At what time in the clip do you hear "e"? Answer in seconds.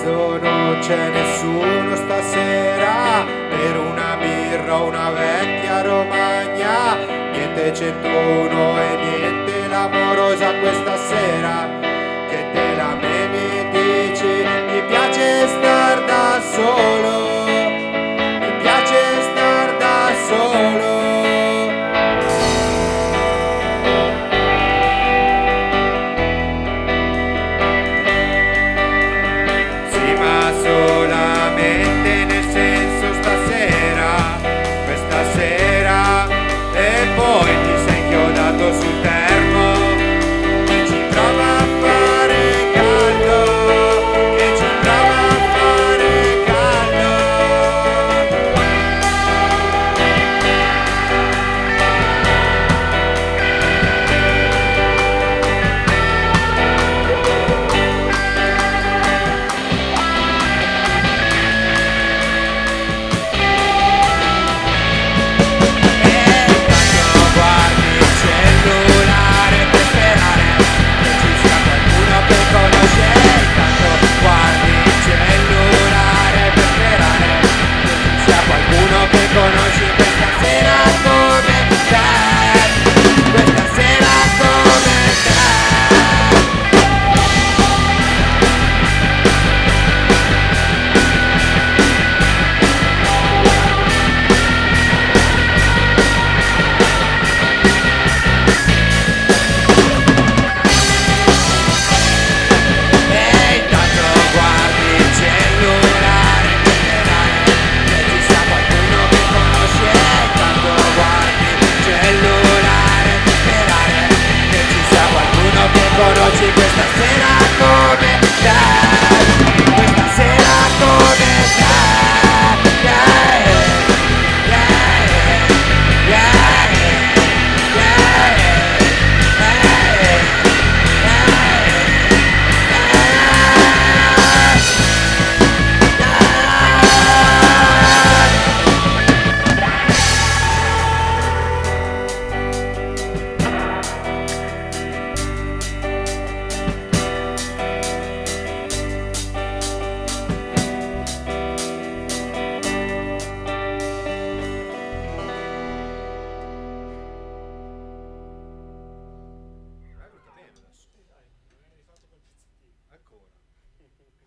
8.80-8.99